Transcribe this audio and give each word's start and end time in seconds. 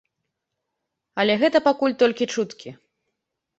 Але 1.23 1.33
гэта 1.45 1.57
пакуль 1.69 1.97
толькі 2.01 2.31
чуткі. 2.33 2.69